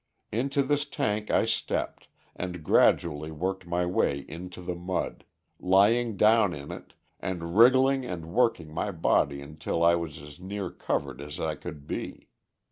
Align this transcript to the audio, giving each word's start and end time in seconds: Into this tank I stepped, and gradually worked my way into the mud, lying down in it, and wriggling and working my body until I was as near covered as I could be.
Into 0.31 0.63
this 0.63 0.85
tank 0.87 1.29
I 1.29 1.45
stepped, 1.45 2.07
and 2.35 2.63
gradually 2.63 3.29
worked 3.29 3.67
my 3.67 3.85
way 3.85 4.25
into 4.27 4.59
the 4.59 4.73
mud, 4.73 5.25
lying 5.59 6.17
down 6.17 6.55
in 6.55 6.71
it, 6.71 6.93
and 7.19 7.55
wriggling 7.55 8.03
and 8.03 8.33
working 8.33 8.73
my 8.73 8.89
body 8.89 9.41
until 9.43 9.83
I 9.83 9.93
was 9.93 10.19
as 10.19 10.39
near 10.39 10.71
covered 10.71 11.21
as 11.21 11.39
I 11.39 11.53
could 11.53 11.85
be. 11.85 12.29